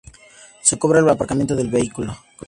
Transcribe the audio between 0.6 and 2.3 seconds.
Se cobra el aparcamiento del vehículo.